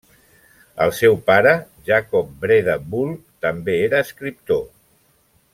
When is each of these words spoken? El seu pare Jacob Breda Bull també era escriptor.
El 0.85 0.93
seu 0.99 1.17
pare 1.27 1.51
Jacob 1.91 2.33
Breda 2.45 2.79
Bull 2.95 3.15
també 3.47 3.79
era 3.85 4.03
escriptor. 4.07 4.69